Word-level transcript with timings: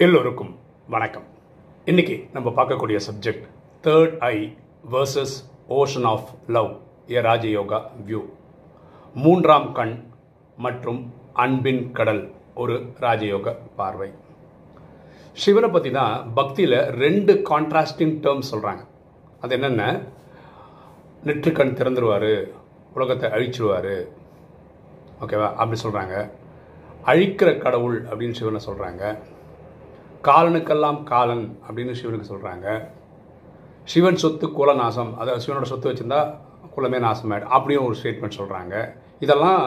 எல்லோருக்கும் 0.00 0.50
வணக்கம். 0.86 1.24
இன்னைக்கு 1.84 2.28
நம்ம 2.32 2.48
பார்க்கக்கூடிய 2.56 2.98
subject 3.06 3.44
third 3.84 4.18
eye 4.18 4.56
versus 4.90 5.34
ocean 5.68 6.06
of 6.10 6.26
love 6.46 6.70
a 7.10 7.20
Rajyoga 7.20 7.78
view 8.06 8.20
மூன்றாம் 9.14 9.72
கண் 9.72 9.94
மற்றும் 10.56 11.12
அன்பின் 11.32 11.92
கடல் 11.92 12.30
ஒரு 12.54 12.74
ராஜயோக 13.00 13.54
பார்வை. 13.76 14.08
சிவனை 15.32 15.70
பற்றி 15.70 15.90
தான் 15.90 16.32
பக்தியில் 16.34 16.78
ரெண்டு 16.94 17.34
கான்ட்ராஸ்டிங் 17.50 18.14
டேர்ம் 18.26 18.44
சொல்கிறாங்க 18.50 18.84
அது 19.40 19.54
என்னென்ன? 19.54 20.00
நெற்றுக்கண் 21.22 21.76
திறந்துருவார் 21.80 22.52
உலகத்தை 22.94 23.30
அழிச்சிடுவார் 23.30 23.94
ஓகேவா 25.20 25.48
அப்படி 25.54 25.80
சொல்கிறாங்க 25.82 26.30
அழிக்கிற 27.04 27.58
கடவுள் 27.58 27.98
அப்படின்னு 28.10 28.38
சிவனை 28.40 28.60
சொல்கிறாங்க 28.66 29.02
காலனுக்கெல்லாம் 30.28 30.98
காலன் 31.02 31.46
அப்படின்னு 31.66 31.94
சிவனுக்கு 32.00 32.30
சொல்கிறாங்க 32.32 32.66
சிவன் 33.92 34.20
சொத்து 34.22 34.46
குல 34.52 34.70
நாசம். 34.74 35.12
அதாவது 35.20 35.44
சிவனோட 35.44 35.66
சொத்து 35.72 35.90
வச்சுருந்தா 35.90 36.20
குலமே 36.76 36.98
நாசமாயிடும் 37.04 37.52
அப்படியும் 37.56 37.84
ஒரு 37.88 37.96
ஸ்டேட்மெண்ட் 38.00 38.38
சொல்கிறாங்க 38.38 38.74
இதெல்லாம் 39.24 39.60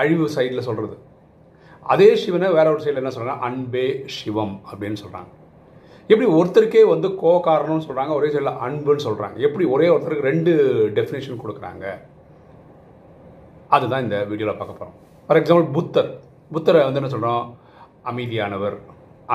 அழிவு 0.00 0.26
சைடில் 0.34 0.66
சொல்கிறது 0.68 0.96
அதே 1.82 2.08
சிவனை 2.22 2.48
வேற 2.56 2.66
ஒரு 2.72 2.82
சைடில் 2.84 3.02
என்ன 3.02 3.12
சொல்கிறாங்க 3.14 3.46
அன்பே 3.48 3.86
சிவம் 4.16 4.56
அப்படின்னு 4.70 5.00
சொல்கிறாங்க 5.04 5.30
எப்படி 6.10 6.26
ஒருத்தருக்கே 6.38 6.82
வந்து 6.92 7.08
கோகாரணம்னு 7.22 7.86
சொல்கிறாங்க 7.88 8.12
ஒரே 8.18 8.28
சைடில் 8.34 8.58
அன்புன்னு 8.66 9.06
சொல்கிறாங்க 9.08 9.36
எப்படி 9.46 9.64
ஒரே 9.74 9.88
ஒருத்தருக்கு 9.88 10.30
ரெண்டு 10.30 10.52
டெஃபினேஷன் 10.96 11.40
கொடுக்குறாங்க? 11.42 11.84
அதுதான் 13.68 14.04
இந்த 14.06 14.16
வீடியோவில் 14.30 14.58
பார்க்க 14.58 14.80
போகிறோம் 14.80 14.96
ஃபார் 15.26 15.38
எக்ஸாம்பிள் 15.40 15.68
புத்தர். 15.76 16.10
புத்தரை 16.52 16.80
வந்து 16.84 17.00
என்ன 17.00 17.12
சொல்கிறோம் 17.14 17.44
அமைதியானவர் 18.10 18.76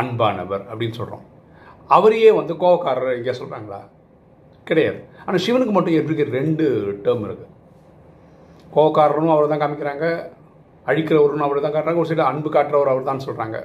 அன்பானவர் 0.01 0.63
அப்படின்னு 0.71 0.97
சொல்கிறோம் 0.99 1.25
அவரையே 1.97 2.31
வந்து 2.39 2.53
கோவக்காரர் 2.63 3.15
எங்கேயா 3.17 3.35
சொல்கிறாங்களா 3.41 3.81
கிடையாது. 4.67 4.99
ஆனால் 5.25 5.43
சிவனுக்கு 5.45 5.73
மட்டும் 5.75 5.97
எப்படி 5.99 6.23
ரெண்டு 6.37 6.65
டேர்ம் 7.05 7.25
இருக்குது 7.27 7.53
கோவக்காரரும் 8.75 9.33
அவர் 9.35 9.51
தான் 9.51 9.61
காமிக்கிறாங்க. 9.63 10.05
அழிக்கிறவரும் 10.89 11.45
அவர் 11.45 11.63
தான் 11.65 11.73
காட்டுறாங்க. 11.75 12.01
ஒரு 12.03 12.09
சைடு 12.09 12.23
அன்பு 12.31 12.49
காட்டுறவர் 12.55 12.91
அவர் 12.93 13.09
தான் 13.09 13.25
சொல்கிறாங்க 13.27 13.57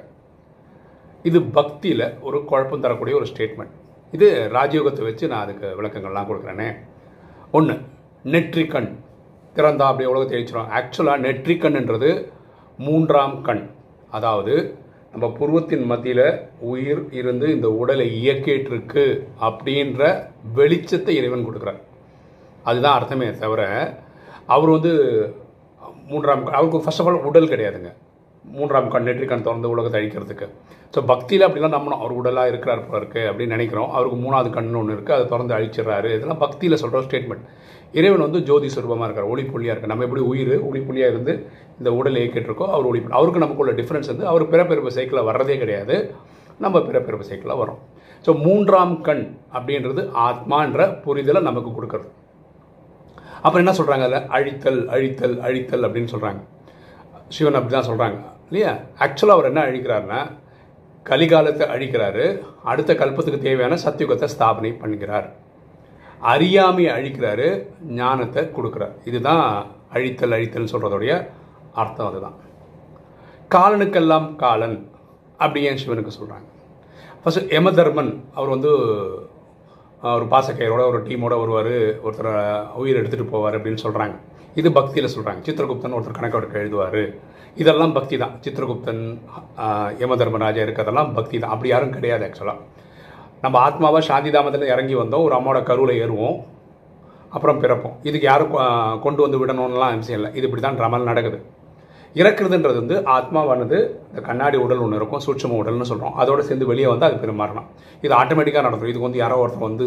இது 1.29 1.39
பக்தியில் 1.57 2.07
ஒரு 2.27 2.39
குழப்பம் 2.51 2.85
தரக்கூடிய 2.85 3.17
ஒரு 3.21 3.27
ஸ்டேட்மெண்ட் 3.33 3.75
இது 4.17 4.29
ராஜயோகத்தை 4.57 5.03
வச்சு 5.09 5.25
நான் 5.33 5.45
அதுக்கு 5.45 5.69
விளக்கங்கள்லாம் 5.79 6.29
கொடுக்குறேனே. 6.31 6.69
ஒன்று 7.59 7.75
நெற்றிக்கண் 8.33 8.91
திறந்தா 9.57 9.87
அப்படியே 9.91 10.11
உலகத்தை 10.13 10.37
அழிச்சிடும் 10.39 10.73
ஆக்சுவலாக 10.79 11.23
நெற்றிக்கண்ன்றது 11.27 12.11
மூன்றாம் 12.87 13.37
கண். 13.49 13.65
அதாவது 14.17 14.55
நம்ம 15.13 15.27
புருவத்தின் 15.39 15.85
மத்தியில் 15.85 16.27
உயிர் 16.73 17.03
இருந்து 17.13 17.47
இந்த 17.55 17.69
உடலை 17.71 18.07
இயக்கிட்டு 18.21 19.05
அப்படின்ற 19.49 20.03
வெளிச்சத்தை 20.57 21.15
இறைவன் 21.21 21.47
கொடுக்குறார். 21.47 21.81
அதுதான் 22.63 22.97
அர்த்தமே 22.99 23.29
தவிர 23.45 23.63
அவர் 24.47 24.71
வந்து 24.71 24.93
மூன்றாம் 26.11 26.47
அவருக்கு 26.47 26.81
ஃபர்ஸ்ட் 26.85 27.01
ஆஃப் 27.01 27.09
ஆல் 27.09 27.27
உடல் 27.31 27.51
கிடையாதுங்க. 27.53 27.93
மூன்றாம் 28.45 28.93
கண் 28.93 29.07
நெற்றி 29.09 29.27
கண் 29.31 29.45
திறந்து 29.47 29.73
உலகத்தை 29.73 29.99
அழிக்கிறதுக்கு. 30.01 30.47
ஸோ 30.95 31.01
பக்தியில் 31.11 31.45
அப்படிலாம் 31.47 31.75
நம்பணும் 31.77 32.01
அவர் 32.03 32.15
உடலாக 32.21 32.51
இருக்கிறார் 32.53 32.85
போல 32.87 32.99
இருக்குது 33.01 33.29
அப்படின்னு 33.31 33.55
நினைக்கிறோம். 33.57 33.91
அவருக்கு 33.97 34.19
மூணாவது 34.25 34.51
கண்ணு 34.57 34.79
ஒன்று 34.81 34.95
இருக்குது 34.97 35.17
அதை 35.17 35.27
திறந்து 35.33 35.55
அழிச்சிடுறாரு. 35.59 36.09
இதெல்லாம் 36.17 36.43
பக்தியில் 36.45 36.81
சொல்கிற 36.83 37.03
ஸ்டேட்மெண்ட் 37.07 37.47
இறைவன் 37.99 38.25
வந்து 38.27 38.41
ஜோதி 38.49 38.69
சுரூபமாக 38.75 39.07
இருக்கார். 39.09 39.31
ஒளி 39.33 39.45
புள்ளியாக 39.53 39.73
இருக்கார். 39.75 39.93
நம்ம 39.93 40.05
எப்படி 40.07 40.23
உயிர் 40.33 40.53
ஒளி 40.69 40.81
புள்ளியாக 40.89 41.13
இருந்து 41.15 41.33
இந்த 41.79 41.91
உடல் 41.99 42.19
இயக்கிட்டுருக்கோ 42.21 42.67
அவர் 42.75 42.89
ஒளி 42.91 43.01
அவருக்கு 43.19 43.45
நமக்குள்ள 43.45 43.73
டிஃப்ரென்ஸ் 43.81 44.11
வந்து 44.13 44.27
அவர் 44.33 44.45
பிறப்பிறப்பு 44.53 44.93
சைக்கிளில் 44.99 45.29
வர்றதே 45.31 45.57
கிடையாது. 45.63 45.97
நம்ம 46.65 46.81
பிறப்பிறப்பு 46.89 47.29
சைக்கிளில் 47.31 47.61
வரோம் 47.63 47.81
ஸோ 48.27 48.33
மூன்றாம் 48.47 48.97
கண் 49.07 49.25
அப்படின்றது 49.57 50.03
ஆத்மான்ற 50.27 50.83
புரிதலை 51.05 51.41
நமக்கு 51.49 51.71
கொடுக்குறது. 51.79 52.09
அப்புறம் 53.45 53.63
என்ன 53.65 53.75
சொல்கிறாங்க 53.79 54.05
அதில்? 54.09 54.27
அழித்தல் 54.37 54.83
அழித்தல் 54.95 55.37
அழித்தல் 55.47 55.87
அப்படின்னு 55.87 56.13
சொல்கிறாங்க 56.15 56.41
சிவன் 57.37 57.59
அப்படி 57.59 57.75
தான் 57.75 57.89
சொல்கிறாங்க 57.91 58.19
இல்லையா? 58.51 58.73
ஆக்சுவலாக 58.99 59.37
அவர் 59.37 59.51
என்ன 59.51 59.61
அழிக்கிறாருன்னா 59.67 60.21
கலிகாலத்தை 61.07 61.65
அழிக்கிறாரு. 61.75 62.25
அடுத்த 62.63 62.95
கல்பத்துக்கு 62.95 63.39
தேவையான 63.39 63.75
சத்தியுகத்தை 63.85 64.29
ஸ்தாபனை 64.35 64.73
பண்ணுகிறார். 64.83 65.29
அறியாமையை 66.33 66.91
அழிக்கிறாரு 66.99 67.49
ஞானத்தை 68.01 68.43
கொடுக்குறார். 68.43 68.95
இதுதான் 69.05 69.67
அழித்தல் 69.93 70.37
அழித்தல் 70.37 70.73
சொல்கிறதோடைய 70.73 71.13
அர்த்தம் 71.73 72.07
அதுதான். 72.07 72.37
காலனுக்கெல்லாம் 73.55 74.37
காலன் 74.37 74.77
அப்படி 75.37 75.67
ஏன் 75.69 75.81
சிவனுக்கு 75.83 76.13
சொல்கிறாங்க 76.19 76.49
ஃபஸ்ட்டு 77.23 77.49
யமதர்மன் 77.57 78.13
அவர் 78.35 78.49
வந்து 78.49 78.71
ஒரு 80.03 80.25
பாசக்கையரோட 80.31 80.83
ஒரு 80.89 80.99
டீமோட 81.07 81.35
வருவார் 81.41 81.75
ஒருத்தர் 82.05 82.31
உயிர் 82.77 83.01
எடுத்துகிட்டு 83.01 83.33
போவார் 83.33 83.57
அப்படின்னு 83.59 83.83
சொல்கிறாங்க 83.85 84.15
இது 84.57 84.69
பக்தியில் 84.73 85.13
சொல்கிறாங்க 85.13 85.41
சித்திரகுப்தன் 85.41 85.95
ஒருத்தர் 85.97 86.19
கணக்கெடுக்க 86.19 86.57
எழுதுவார். 86.59 87.03
இதெல்லாம் 87.57 87.93
பக்தி 87.93 88.17
தான். 88.17 88.35
சித்திரகுப்தன் 88.45 89.03
அஹ், 89.65 89.91
யமதர்மராஜா 90.01 90.61
இருக்கிறதெல்லாம் 90.67 91.11
பக்தி 91.15 91.37
தான். 91.39 91.53
அப்படி 91.55 91.69
யாரும் 91.71 91.95
கிடையாது 91.97 92.25
ஆக்சுவலாக 92.27 92.61
நம்ம 93.43 93.57
ஆத்மாவை 93.59 94.01
சாந்திதாமத்தில் 94.09 94.73
இறங்கி 94.73 94.95
வந்தோம். 94.95 95.25
ஒரு 95.27 95.35
அம்மாவோட 95.39 95.61
கருவில் 95.63 96.01
ஏறுவோம். 96.03 96.37
அப்புறம் 97.33 97.61
பிறப்போம். 97.63 97.95
இதுக்கு 98.03 98.27
யாரும் 98.27 98.53
கொண்டு 99.03 99.21
வந்து 99.23 99.41
விடணும்லாம் 99.43 99.95
அவசியம் 99.95 100.19
இல்லை. 100.19 100.31
இது 100.35 100.47
இப்படி 100.49 100.63
தான் 100.63 100.79
ட்ரமல் 100.79 101.09
நடக்குது. 101.11 101.39
இறக்குறதுன்றது 102.21 102.79
வந்து 102.83 102.97
ஆத்மாவானது 103.17 103.77
இந்த 104.11 104.23
கண்ணாடி 104.29 104.57
உடல் 104.65 104.83
ஒன்று 104.85 104.99
இருக்கும் 105.01 105.23
சூட்சம 105.27 105.57
உடல்னு 105.61 105.89
சொல்கிறோம் 105.91 106.17
அதோட 106.23 106.41
சேர்ந்து 106.49 106.69
வெளியே 106.71 106.89
வந்து 106.93 107.07
அது 107.09 107.17
பெருமாறணும் 107.23 107.69
இது 108.05 108.13
ஆட்டோமேட்டிக்காக 108.21 108.65
நடக்கும். 108.67 108.91
இதுக்கு 108.91 109.09
வந்து 109.09 109.21
யாரோ 109.23 109.39
ஒருத்தர் 109.45 109.69
வந்து 109.69 109.87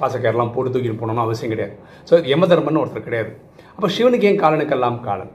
பாசக்கேரெல்லாம் 0.00 0.52
போட்டு 0.54 0.72
தூக்கிட்டு 0.74 1.00
போகணும்னு 1.00 1.24
அவசியம் 1.26 1.52
கிடையாது. 1.54 1.74
ஸோ 2.10 2.14
யமதர்மன் 2.32 2.82
ஒருத்தர் 2.82 3.06
கிடையாது. 3.08 3.32
அப்போ 3.76 3.88
சிவனுக்கு 3.96 4.28
ஏன் 4.30 4.42
காலனுக்கெல்லாம் 4.44 5.00
காலன்? 5.08 5.32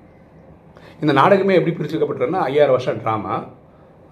இந்த 1.01 1.13
நாடகமே 1.19 1.57
எப்படி 1.59 1.73
பிரிச்சுக்கப்பட்டிருன்னா 1.77 2.41
ஐயாயிரம் 2.49 2.75
வருஷம் 2.77 3.01
ட்ராமா 3.03 3.35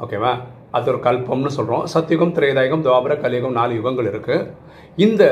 ஓகேவா 0.06 0.34
அது 0.78 0.90
ஒரு 0.92 1.00
கல்பம்னு 1.08 1.52
சொல்கிறோம் 1.58 1.84
சத்தியுகம் 1.94 2.34
திரேதாயுகம் 2.38 2.84
துவாபர 2.86 3.14
கலியுகம் 3.24 3.58
நாலு 3.60 3.74
யுகங்கள் 3.80 4.10
இருக்குது 4.12 4.48
இந்த 5.06 5.24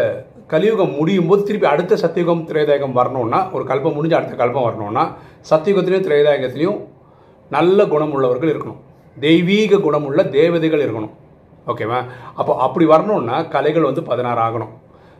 கலியுகம் 0.53 0.93
முடியும் 0.99 1.29
போது 1.29 1.41
திருப்பி 1.47 1.67
அடுத்த 1.73 1.97
சத்தியுகம் 2.03 2.43
திரேதாயுகம் 2.49 2.95
வரணும்னா 2.99 3.39
ஒரு 3.55 3.63
கல்பம் 3.71 3.95
முடிஞ்சு 3.97 4.17
அடுத்த 4.19 4.35
கல்பம் 4.41 4.67
வரணும்னா 4.67 5.03
சத்தியுகத்திலையும் 5.51 6.07
திரேதாயுகத்திலையும் 6.07 6.79
நல்ல 7.55 7.85
குணம் 7.93 8.13
உள்ளவர்கள் 8.15 8.51
இருக்கணும். 8.53 8.79
தெய்வீக 9.17 9.79
குணமுள்ள 9.85 10.23
தேவதைகள் 10.37 10.83
இருக்கணும். 10.85 11.13
ஓகேவா 11.67 11.99
அப்போ 12.39 12.51
அப்படி 12.65 12.85
வரணும்னா 12.93 13.37
கலைகள் 13.55 13.87
வந்து 13.89 14.03
பதினாறு 14.09 14.41
ஆகணும். 14.47 14.73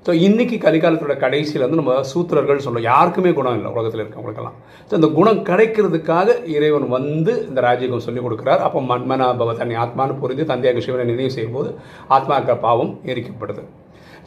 ஸோ 0.06 0.12
இன்றைக்கி 0.26 0.58
கலிகாலத்தோட 0.66 1.14
கடைசியில் 1.24 1.64
வந்து 1.64 1.80
நம்ம 1.80 1.94
சூத்திரர்கள் 2.12 2.64
சொல்ல 2.66 2.82
யாருக்குமே 2.92 3.32
குணம் 3.40 3.58
இல்லை 3.58 3.72
உலகத்தில் 3.76 4.02
இருக்கவங்களுக்கெல்லாம். 4.04 4.56
ஸோ 4.90 4.94
இந்த 5.00 5.08
குணம் 5.18 5.42
கிடைக்கிறதுக்காக 5.50 6.36
இறைவன் 6.56 6.88
வந்து 6.96 7.34
இந்த 7.50 7.60
ராஜயோகம் 7.68 8.06
சொல்லிக் 8.06 8.26
கொடுக்குறார். 8.28 8.64
அப்போ 8.68 8.82
மன்மனா 8.92 9.28
பவ 9.42 9.56
தன்னை 9.62 9.78
ஆத்மான்னு 9.84 10.16
புரிந்து 10.24 10.46
தந்தையாக 10.52 10.84
சிவனை 10.86 11.06
நினைவு 11.12 11.36
செய்யும்போது 11.38 11.72
ஆத்மாக்க 12.18 12.58
பாவம் 12.66 12.94
எரிக்கப்படுது 13.14 13.64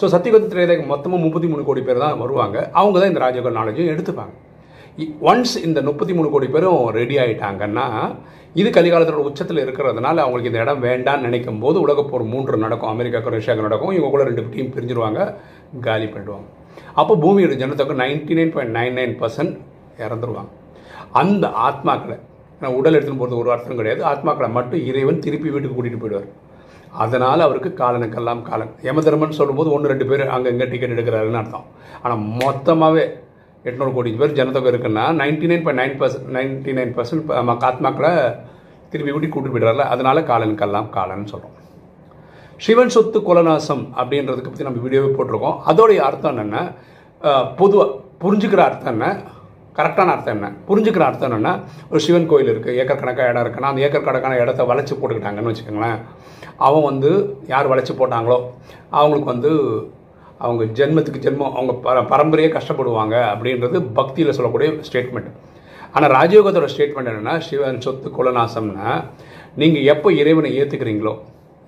ஸோ 0.00 0.06
சத்தியகத்து 0.14 0.52
திரேதகம் 0.54 0.92
மொத்தமாக 0.94 1.24
முப்பத்தி 1.24 1.48
மூணு 1.52 1.64
கோடி 1.68 1.82
பேர் 1.88 2.04
தான் 2.04 2.22
வருவாங்க. 2.24 2.58
அவங்க 2.80 2.96
தான் 3.00 3.12
இந்த 3.12 3.22
ராஜயோக 3.24 3.52
நாலேஜும் 3.58 3.92
எடுத்துப்பாங்க. 3.94 4.34
ஒன்ஸ் 5.30 5.54
இந்த 5.66 5.78
முப்பத்தி 5.86 6.12
மூணு 6.16 6.28
கோடி 6.32 6.46
பேரும் 6.54 6.80
ரெடி 6.96 7.14
ஆகிட்டாங்கன்னா 7.22 7.84
இது 8.60 8.68
கலிகாலத்தோட 8.76 9.20
உச்சத்தில் 9.28 9.60
இருக்கிறதுனால 9.62 10.16
அவங்களுக்கு 10.24 10.50
இந்த 10.50 10.60
இடம் 10.64 10.82
வேண்டாம்னு 10.88 11.26
நினைக்கும் 11.26 11.60
போது 11.62 11.76
உலகப்போர் 11.84 12.24
மூன்று 12.32 12.58
நடக்கும். 12.64 12.90
அமெரிக்காவுக்கு 12.94 13.34
ரஷ்யாவுக்கு 13.36 13.66
நடக்கும். 13.68 13.92
இவங்க 13.96 14.10
கூட 14.14 14.24
ரெண்டு 14.28 14.42
டீம் 14.54 14.72
பிரிஞ்சிருவாங்க 14.74 15.20
காலி 15.86 16.08
பண்ணிடுவாங்க. 16.14 16.48
அப்போ 17.00 17.14
பூமியோட 17.22 17.56
ஜனத்தொகை 17.62 17.96
ninety 18.02 18.36
nine 18.38 18.52
point 18.56 18.76
nine 18.78 18.98
nine 19.00 19.16
percent 19.22 19.54
இறந்துருவாங்க. 20.04 20.52
அந்த 21.22 21.46
ஆத்மாக்களை 21.68 22.18
நான் 22.60 22.76
உடல் 22.80 22.96
எடுத்துன்னு 22.96 23.22
போகிறது 23.22 23.40
ஒரு 23.42 23.50
அர்த்தம் 23.56 23.80
கிடையாது. 23.80 24.02
ஆத்மாக்களை 24.12 24.50
மட்டும் 24.58 24.84
இறைவன் 24.90 25.24
திருப்பி 25.26 25.48
வீட்டுக்கு 25.54 25.76
கூட்டிகிட்டு 25.78 26.04
போயிடுவார். 26.04 26.30
அதனால் 27.04 27.46
அவருக்கு 27.48 27.70
காலனுக்கெல்லாம் 27.82 28.42
காலன். 28.50 28.72
யமதர்மன் 28.88 29.38
சொல்லும்போது 29.40 29.68
ஒன்று 29.74 29.92
ரெண்டு 29.92 30.06
பேர் 30.10 30.30
அங்கங்கே 30.36 30.66
டிக்கெட் 30.72 30.96
எடுக்கிறாருன்னு 30.96 31.42
அர்த்தம். 31.42 31.66
ஆனால் 32.02 32.22
மொத்தமாகவே 32.42 33.04
எட்நூறு 33.68 33.90
கோடி 33.96 34.12
பேர் 34.20 34.38
ஜனத்தொகை 34.38 34.70
இருக்குன்னா 34.72 35.04
ninety 35.22 35.48
nine 35.50 35.64
point 35.64 35.80
nine 35.82 35.98
percent 36.00 36.30
ninety 36.36 36.72
nine 36.78 36.94
percent 36.96 37.32
ஆத்மாக்களை 37.68 38.12
திருப்பி 38.92 39.14
ஊட்டி 39.16 39.28
கூட்டிட்டு 39.28 39.54
போயிடுறாருல. 39.56 39.84
அதனால 39.94 40.20
காலனுக்கெல்லாம் 40.30 40.88
காலன்னு 40.96 41.30
சொல்கிறோம் 41.32 41.58
சிவன் 42.64 42.94
சொத்து 42.94 43.18
குலநாசம் 43.28 43.84
அப்படின்றதுக்கு 44.00 44.50
பற்றி 44.50 44.66
நம்ம 44.66 44.82
வீடியோவே 44.86 45.10
போட்டிருக்கோம். 45.18 45.56
அதோடைய 45.70 46.00
அர்த்தம் 46.08 46.32
என்னென்ன 46.34 46.58
பொதுவாக 47.60 47.88
புரிஞ்சுக்கிற 48.22 48.60
அர்த்தம் 48.68 48.92
என்ன? 48.94 49.06
கரெக்டான 49.78 50.12
அர்த்தம் 50.14 50.36
என்ன? 50.36 50.48
புரிஞ்சுக்கிற 50.68 51.04
அர்த்தம் 51.08 51.28
என்னென்னா 51.28 51.54
ஒரு 51.90 52.00
சிவன் 52.06 52.28
கோயில் 52.32 52.50
இருக்குது 52.52 52.76
ஏக்கர் 52.82 53.00
கணக்காக 53.02 53.30
இடம் 53.32 53.44
இருக்குன்னா 53.44 53.70
அந்த 53.72 53.84
ஏக்கர் 53.86 54.06
கணக்கான 54.08 54.38
இடத்த 54.42 54.66
வளைச்சி 54.70 54.94
போட்டுக்கிட்டாங்கன்னு 54.96 55.52
வச்சுக்கோங்களேன். 55.52 55.98
அவன் 56.66 56.86
வந்து 56.90 57.10
யார் 57.52 57.70
வளைச்சி 57.72 57.94
போட்டாங்களோ 58.00 58.38
அவங்களுக்கு 58.98 59.32
வந்து 59.34 59.52
அவங்க 60.42 60.64
ஜென்மத்துக்கு 60.78 61.20
ஜென்மம் 61.20 61.54
அவங்க 61.54 61.72
பர 61.84 62.02
பரம்பரையே 62.10 62.50
கஷ்டப்படுவாங்க 62.52 63.16
அப்படின்றது 63.30 63.80
பக்தியில் 63.92 64.36
சொல்லக்கூடிய 64.36 64.70
ஸ்டேட்மெண்ட் 64.88 65.30
ஆனால் 65.92 66.12
ராஜயோகத்தோட 66.12 66.68
ஸ்டேட்மெண்ட் 66.72 67.10
என்னென்னா 67.10 67.34
சிவன் 67.40 67.82
சொத்து 67.82 68.10
குலநாசம்னா 68.10 68.88
நீங்கள் 69.56 69.86
எப்போ 69.86 70.08
இறைவனை 70.12 70.50
ஏற்றுக்கிறீங்களோ 70.58 71.14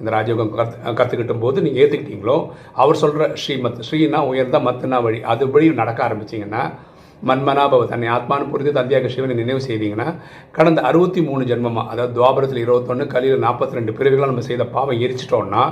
இந்த 0.00 0.10
ராஜயோகம் 0.10 0.52
கற்று 0.52 0.94
கற்றுக்கிட்டும் 0.94 1.42
போது 1.42 1.58
நீங்கள் 1.62 1.82
ஏற்றுக்கிட்டீங்களோ 1.82 2.36
அவர் 2.74 3.00
சொல்கிற 3.02 3.26
ஸ்ரீமத் 3.34 3.82
ஸ்ரீனா 3.88 4.20
உயர்ந்த 4.26 4.58
மத்துனா 4.60 4.98
வழி 5.02 5.20
அது 5.24 5.46
வழி 5.50 5.68
நடக்க 5.74 6.00
ஆரம்பிச்சிங்கன்னா 6.08 6.62
மன்மனாபவ 7.22 7.84
தன்னை 7.86 8.08
ஆத்மானு 8.10 8.48
புரிந்து 8.48 8.72
தந்தையாக 8.72 9.08
சிவனை 9.08 9.34
நினைவு 9.34 9.60
செய்தீங்கன்னா 9.66 10.08
கடந்த 10.52 10.80
அறுபத்தி 10.82 11.20
மூணு 11.20 11.42
ஜென்மமாக 11.44 11.92
அதாவது 11.92 12.12
துவாபரத்தில் 12.14 12.62
இருபத்தொன்று 12.62 13.06
கலியில் 13.06 13.44
நாற்பத்தி 13.44 13.78
ரெண்டு 13.78 13.92
பிரிவுகளை 13.92 14.26
நம்ம 14.26 14.44
செய்த 14.44 14.64
பாவம் 14.74 15.02
எரிச்சிட்டோம்னா 15.04 15.62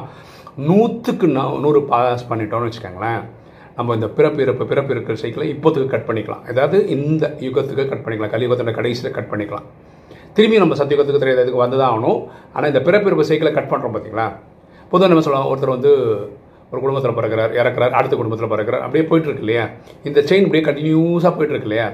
நூற்றுக்கு 0.69 1.27
நூறு 1.65 1.81
பாஸ் 1.93 2.29
பண்ணிட்டோம்னு 2.31 2.69
வச்சுக்கோங்களேன். 2.69 3.23
நம்ம 3.77 3.95
இந்த 3.99 4.09
பிறப்பு 4.17 4.41
இறப்பு 4.45 4.65
பிறப்பு 4.71 4.93
இருக்கிற 4.95 5.15
சைக்கிளை 5.23 5.47
இப்போத்துக்கு 5.55 5.93
கட் 5.95 6.09
பண்ணிக்கலாம். 6.09 6.43
அதாவது 6.51 6.79
இந்த 6.97 7.25
யுகத்துக்கு 7.47 7.85
கட் 7.93 8.05
பண்ணிக்கலாம். 8.05 8.33
கலியுகத்தோட 8.35 8.73
கடைசியில் 8.79 9.17
கட் 9.19 9.31
பண்ணிக்கலாம். 9.33 9.67
திரும்பி 10.37 10.63
நம்ம 10.63 10.77
சத்தியுகத்துக்கு 10.81 11.23
தெரியாத 11.23 11.43
இதுக்கு 11.45 11.63
வந்து 11.65 11.79
தான் 11.81 11.91
ஆகணும். 11.93 12.21
ஆனால் 12.55 12.71
இந்த 12.73 12.83
பிறப்பு 12.87 13.09
இறப்பு 13.11 13.29
சைக்கிளை 13.31 13.53
கட் 13.59 13.71
பண்ணுறோம் 13.73 13.95
பார்த்தீங்களா 13.95 14.27
பொதுவாக 14.91 15.11
நம்ம 15.13 15.25
சொல்லலாம் 15.27 15.51
ஒருத்தர் 15.51 15.77
வந்து 15.77 15.93
ஒரு 16.73 16.81
குடும்பத்தில் 16.83 17.17
பிறக்கிறார் 17.19 17.53
இறக்குறார் 17.61 17.97
அடுத்த 17.99 18.15
குடும்பத்தில் 18.19 18.53
பிறக்கிறார். 18.53 18.85
அப்படியே 18.85 19.05
போயிட்டுருக்கு 19.09 19.45
இல்லையா? 19.47 19.65
இந்த 20.09 20.21
செயின் 20.29 20.47
அப்படியே 20.47 20.65
கண்டினியூஸாக 20.69 21.33
போயிட்டுருக்கு 21.37 21.69
இல்லையா? 21.71 21.87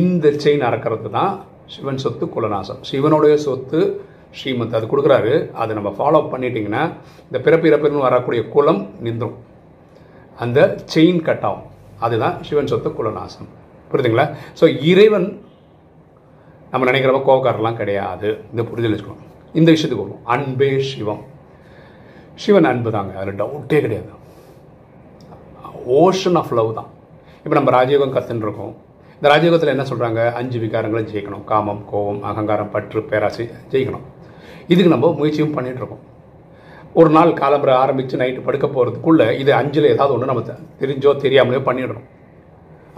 இந்த 0.00 0.28
செயின் 0.44 0.66
அறக்கிறது 0.68 1.10
தான் 1.18 1.32
சிவன் 1.74 2.02
சொத்து 2.04 2.24
குலநாசம். 2.34 2.80
சிவனுடைய 2.90 3.34
சொத்து 3.46 3.80
ஸ்ரீமத் 4.38 4.74
அது 4.74 4.86
கொடுக்குறாரு. 4.92 5.52
அதை 5.62 5.76
நம்ம 5.78 5.92
ஃபாலோ 5.98 6.20
பண்ணிட்டிங்கன்னா 6.32 6.82
இந்த 7.26 7.40
பிறப்பு 7.46 7.98
வரக்கூடிய 8.08 8.48
குலம் 8.54 8.82
நின்றும். 9.00 9.36
அந்த 10.38 10.60
செயின் 10.94 11.22
கட் 11.22 11.44
ஆகும். 11.50 11.68
அதுதான் 12.00 12.36
சிவன் 12.42 12.66
சொத்து 12.66 12.90
குலநாசம். 12.90 13.50
புரியுதுங்களா? 13.90 14.26
ஸோ 14.60 14.64
இறைவன் 14.82 15.28
நம்ம 16.70 16.90
நினைக்கிறப்ப 16.90 17.18
கோவக்காரெல்லாம் 17.26 17.80
கிடையாது. 17.80 18.28
இந்த 18.50 18.62
புரிதல் 18.70 18.94
வச்சுக்கணும். 18.94 19.22
இந்த 19.52 19.72
விஷயத்துக்கு 19.72 20.06
வரும் 20.06 20.24
அன்பே 20.24 20.70
சிவம். 20.90 21.22
சிவன் 22.34 22.64
அன்பு 22.64 22.90
தாங்க. 22.90 23.18
அதில் 23.18 23.40
டவுட்டே 23.42 23.80
கிடையாது. 23.84 24.10
ஓஷன் 26.00 26.38
ஆஃப் 26.40 26.52
லவ் 26.52 26.74
தான். 26.74 26.90
இப்போ 27.44 27.60
நம்ம 27.60 27.70
ராஜயோகம் 27.78 28.14
கற்றுன்னு 28.16 28.46
இருக்கோம். 28.46 28.74
இந்த 29.20 29.28
ராஜயோகத்தில் 29.34 29.74
என்ன 29.74 29.84
சொல்கிறாங்க 29.90 30.32
அஞ்சு 30.32 30.58
விகாரங்களை 30.58 31.02
ஜெயிக்கணும். 31.12 31.44
காமம் 31.44 31.84
கோபம் 31.90 32.22
அகங்காரம் 32.22 32.70
பற்று 32.70 33.02
பேராசை 33.02 33.50
ஜெயிக்கணும். 33.70 34.06
இதுக்கு 34.72 34.92
நம்ம 34.94 35.12
முயற்சியும் 35.20 35.54
பண்ணிகிட்ருக்கோம் 35.56 36.02
ஒரு 37.00 37.10
நாள் 37.16 37.38
காலம்பரை 37.40 37.74
ஆரம்பித்து 37.84 38.20
நைட்டு 38.20 38.44
படுக்க 38.46 38.66
போகிறதுக்குள்ளே 38.66 39.26
இது 39.42 39.50
அஞ்சில் 39.60 39.92
ஏதாவது 39.94 40.14
ஒன்று 40.16 40.30
நம்ம 40.30 40.42
தெரிஞ்சோ 40.82 41.12
தெரியாமலேயோ 41.24 41.62
பண்ணிடுறோம். 41.68 42.06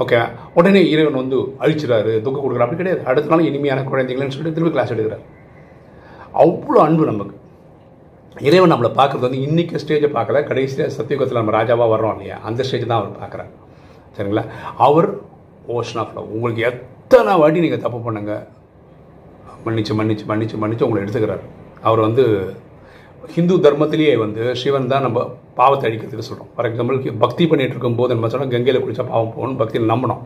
ஓகே 0.03 0.19
உடனே 0.59 0.81
இறைவன் 0.93 1.19
வந்து 1.21 1.37
அழிச்சிடாரு 1.65 2.13
துக்கம் 2.25 2.45
கொடுக்குறா 2.45 2.65
அப்படி 2.67 2.81
கிடையாது. 2.81 3.03
அடுத்த 3.11 3.31
நாள் 3.33 3.49
இனிமையான 3.51 3.85
குழந்தைங்களேன்னு 3.91 4.35
சொல்லிட்டு 4.35 4.57
திரும்பி 4.57 4.73
கிளாஸ் 4.75 4.93
எடுக்கிறார். 4.95 5.25
அவ்வளோ 6.45 6.81
அன்பு 6.87 7.05
நமக்கு. 7.11 7.37
இறைவன் 8.49 8.73
நம்மளை 8.73 8.91
பார்க்குறது 8.99 9.27
வந்து 9.27 9.41
இன்றைக்கி 9.47 9.81
ஸ்டேஜை 9.83 10.11
பார்க்கல. 10.19 10.43
கடைசியில் 10.51 10.93
சத்தியுகத்தில் 10.97 11.41
நம்ம 11.41 11.55
ராஜாவாக 11.59 11.89
வர்றோம் 11.95 12.15
இல்லையா? 12.17 12.37
அந்த 12.49 12.61
ஸ்டேஜ் 12.69 12.91
தான் 12.91 13.01
அவர் 13.01 13.21
பார்க்குறாரு. 13.23 13.51
சரிங்களா? 14.17 14.45
அவர் 14.87 15.09
ஓஷன் 15.77 16.01
ஆஃப் 16.03 16.15
லவ் 16.17 16.29
உங்களுக்கு 16.37 16.63
எத்தனை 16.71 17.33
வாட்டி 17.43 17.65
நீங்கள் 17.65 17.85
தப்பு 17.87 17.99
பண்ணுங்கள் 18.07 18.45
மன்னிச்சு 19.67 19.95
மன்னிச்சு 20.01 20.25
மன்னிச்சு 20.31 20.57
மன்னிச்சு 20.63 20.87
உங்களை 20.87 21.03
எடுத்துக்கிறார். 21.05 21.43
அவர் 21.89 22.01
வந்து 22.07 22.25
ஹிந்து 23.35 23.55
தர்மத்திலேயே 23.67 24.15
வந்து 24.25 24.43
சிவன் 24.61 24.91
தான் 24.93 25.05
நம்ம 25.07 25.19
பாவத்தை 25.61 25.85
அழிக்கிறதுக்கு 25.89 26.27
சொல்கிறோம் 26.31 26.51
ஃபார் 26.55 26.69
எக்ஸாம்பிள் 26.69 26.99
பக்தி 27.25 27.45
பண்ணிட்டு 27.51 27.75
இருக்கும்போது 27.75 28.15
நம்ம 28.17 28.29
சொன்னோம் 28.33 28.53
கங்கையில் 28.55 28.83
குளிச்சா 28.85 29.07
பாவம் 29.13 29.33
போகணும் 29.37 29.61
பக்தியில் 29.63 29.93
நம்பணும் 29.93 30.23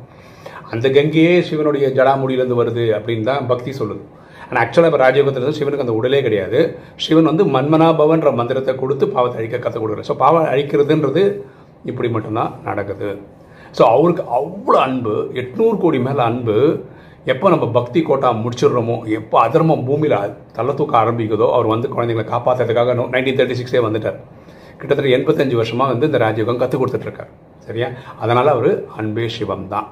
அந்த 0.75 0.87
கங்கையே 0.97 1.35
சிவனுடைய 1.49 1.87
ஜடாமுடியிலேருந்து 1.99 2.59
வருது 2.61 2.85
அப்படின்னு 2.97 3.29
தான் 3.31 3.49
பக்தி 3.53 3.71
சொல்லுது. 3.79 4.03
ஆனால் 4.49 4.61
ஆக்சுவலாக 4.63 4.91
இப்போ 4.91 5.01
ராஜயோகத்தில் 5.05 5.43
இருந்து 5.43 5.59
சிவனுக்கு 5.61 5.85
அந்த 5.87 5.95
உடலே 5.99 6.21
கிடையாது. 6.27 6.61
சிவன் 7.05 7.29
வந்து 7.31 7.45
மன்மனாபவன்ற 7.57 8.31
மந்திரத்தை 8.41 8.73
கொடுத்து 8.83 9.05
பாவத்தை 9.17 9.39
அழிக்க 9.41 9.59
கற்றுக் 9.65 9.83
கொடுக்குறாரு. 9.83 10.09
ஸோ 10.11 10.17
பாவம் 10.23 10.49
அழிக்கிறதுன்றது 10.53 11.23
இப்படி 11.91 12.09
மட்டும்தான் 12.15 12.55
நடக்குது. 12.69 13.11
ஸோ 13.79 13.83
அவருக்கு 13.95 14.25
அவ்வளோ 14.39 14.79
அன்பு 14.87 15.15
எட்நூறு 15.43 15.77
கோடி 15.85 15.99
மேலே 16.07 16.23
அன்பு 16.31 16.57
எப்போ 17.27 17.47
நம்ம 17.53 17.67
பக்தி 17.77 18.01
கோட்டா 18.09 18.29
முடிச்சிடுறோமோ 18.43 18.95
எப்போ 19.17 19.37
அதர்மம் 19.47 19.83
பூமியில் 19.89 20.15
தள்ள 20.57 20.71
தூக்க 20.79 20.95
ஆரம்பிக்குதோ 21.01 21.47
அவர் 21.57 21.69
வந்து 21.73 21.89
குழந்தைங்களை 21.95 22.27
காப்பாற்றுறதுக்காக 22.31 22.95
நைன்டீன் 23.15 23.39
தேர்ட்டி 23.39 23.57
சிக்ஸே 23.59 23.83
வந்துட்டார். 23.87 24.19
கிட்டத்தட்ட 24.81 25.11
எண்பத்தஞ்சு 25.17 25.57
வருஷமாக 25.61 25.93
வந்து 25.93 26.09
இந்த 26.11 26.21
ராஜயோகம் 26.25 26.61
கற்றுக் 26.63 26.83
கொடுத்துட்ருக்கார். 26.83 27.31
சரியா? 27.67 27.89
அதனால் 28.23 28.53
அவர் 28.55 28.71
அன்பே 29.01 29.27
சிவம் 29.37 29.69
தான். 29.75 29.89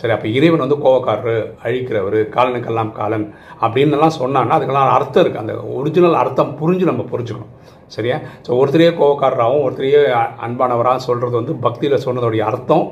சரி 0.00 0.14
அப்போ 0.16 0.28
இறைவன் 0.36 0.64
வந்து 0.64 0.78
கோவக்காரர் 0.84 1.42
அழிக்கிறவர் 1.66 2.18
காலனுக்கெல்லாம் 2.36 2.94
காலன் 3.00 3.26
அப்படின்னுலாம் 3.64 4.16
சொன்னான்னா 4.20 4.56
அதுக்கெல்லாம் 4.58 4.94
அர்த்தம் 4.98 5.22
இருக்குது 5.24 5.44
அந்த 5.44 5.54
ஒரிஜினல் 5.78 6.18
அர்த்தம் 6.22 6.56
புரிஞ்சு 6.60 6.90
நம்ம 6.92 7.04
புரிஞ்சுக்கணும். 7.12 7.52
சரியா? 7.96 8.16
ஸோ 8.46 8.50
ஒருத்தரையே 8.62 8.92
கோவக்காரராகவும் 9.00 9.64
ஒருத்தரையே 9.66 10.02
அன்பானவராக 10.46 11.06
சொல்கிறது 11.08 11.36
வந்து 11.42 11.56
பக்தியில் 11.66 12.04
சொன்னதோடைய 12.06 12.44
அர்த்தம் 12.50 12.86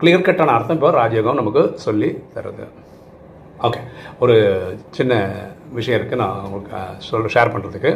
கிளியர் 0.00 0.28
கட்டான 0.28 0.54
அர்த்தம் 0.58 0.78
இப்போ 0.80 0.96
ராஜயோகம் 1.02 1.40
நமக்கு 1.42 1.64
சொல்லி 1.88 2.10
தருது. 2.36 2.66
ஓகே 3.66 3.80
ஒரு 4.22 4.36
சின்ன 4.96 5.12
விஷயம் 5.76 5.98
இருக்குது 5.98 6.20
நான் 6.22 6.38
உங்களுக்கு 6.46 6.78
சொல்ல 7.08 7.28
ஷேர் 7.34 7.52
பண்ணுறதுக்கு 7.54 7.90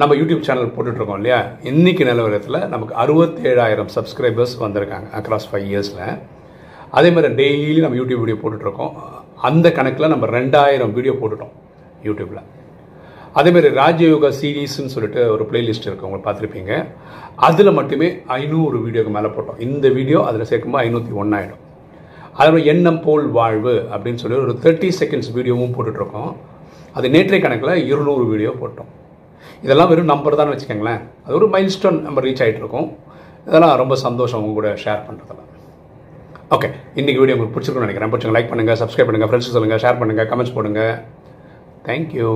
நம்ம 0.00 0.14
யூடியூப் 0.20 0.46
சேனல் 0.46 0.72
போட்டுட்ருக்கோம் 0.76 1.18
இல்லையா? 1.20 1.38
இன்றைக்கி 1.70 2.02
நிலவரத்தில் 2.08 2.58
நமக்கு 2.72 2.94
அறுபத்தேழாயிரம் 3.02 3.90
சப்ஸ்கிரைபர்ஸ் 3.96 4.54
வந்திருக்காங்க 4.64 5.08
அக்ராஸ் 5.18 5.48
ஃபைவ் 5.50 5.66
இயர்ஸில் 5.70 6.02
அதே 6.98 7.08
மாதிரி 7.14 7.30
டெய்லி 7.40 7.80
நம்ம 7.84 7.98
யூடியூப் 8.00 8.22
வீடியோ 8.24 8.38
போட்டுட்ருக்கோம். 8.42 8.92
அந்த 9.48 9.66
கணக்கில் 9.78 10.12
நம்ம 10.14 10.26
ரெண்டாயிரம் 10.38 10.94
வீடியோ 10.98 11.14
போட்டுட்டோம் 11.20 11.54
யூடியூப்பில் 12.08 12.44
அதேமாதிரி 13.38 13.72
ராஜயோகா 13.80 14.32
சீரீஸ்னு 14.40 14.94
சொல்லிட்டு 14.96 15.22
ஒரு 15.36 15.44
பிளேலிஸ்ட் 15.50 15.88
இருக்குது 15.88 16.08
உங்களுக்கு 16.08 16.28
பார்த்துருப்பீங்க. 16.28 16.72
அதில் 17.48 17.76
மட்டுமே 17.78 18.10
ஐநூறு 18.40 18.76
வீடியோக்கு 18.84 19.14
மேலே 19.18 19.30
போட்டோம். 19.36 19.60
இந்த 19.68 19.86
வீடியோ 19.98 20.20
அதில் 20.30 20.48
சேர்க்கும்போது 20.52 20.84
ஐநூற்றி 20.86 21.14
ஒன்றாயிடும் 21.22 21.64
அதில் 22.42 22.68
எண்ணம் 22.72 23.00
போல் 23.06 23.26
வாழ்வு 23.38 23.74
அப்படின்னு 23.92 24.20
சொல்லி 24.22 24.38
ஒரு 24.44 24.54
தேர்ட்டி 24.64 24.90
செகண்ட்ஸ் 25.00 25.30
வீடியோவும் 25.36 25.74
போட்டுட்ருக்கோம். 25.76 26.30
அது 26.96 27.06
நேற்றைய 27.14 27.40
கணக்கில் 27.44 27.84
இருநூறு 27.90 28.24
வீடியோ 28.32 28.50
போட்டோம். 28.62 28.90
இதெல்லாம் 29.64 29.90
வெறும் 29.90 30.12
நம்பர் 30.12 30.38
தான் 30.40 30.50
வச்சுக்கோங்களேன். 30.52 31.02
அது 31.24 31.34
ஒரு 31.40 31.48
மைல் 31.54 31.72
ஸ்டோன் 31.76 31.98
நம்ம 32.06 32.22
ரீச் 32.26 32.42
ஆகிட்ருக்கோம் 32.44 32.88
இதெல்லாம் 33.48 33.76
ரொம்ப 33.82 33.94
சந்தோஷம் 34.06 34.40
உங்க 34.42 34.54
கூட 34.58 34.70
ஷேர் 34.84 35.04
பண்ணுறதுல 35.08 35.44
ஓகே 36.56 36.68
இன்றைக்கி 37.00 37.18
வீடியோ 37.20 37.36
உங்களுக்கு 37.36 37.54
பிடிச்சிருக்குன்னு 37.54 37.86
நினைக்கிறேன். 37.86 38.10
பிடிச்சிங்க 38.12 38.34
லைக் 38.36 38.50
பண்ணுங்கள் 38.50 38.78
சப்ஸ்கிரைப் 38.82 39.08
பண்ணுங்கள் 39.08 39.30
ஃப்ரெண்ட்ஸ் 39.30 39.54
சொல்லுங்கள் 39.56 39.82
ஷேர் 39.84 39.98
பண்ணுங்கள் 40.00 40.28
கமெண்ட்ஸ் 40.30 40.54
போடுங்க. 40.58 40.82
தேங்க்யூ 41.88 42.30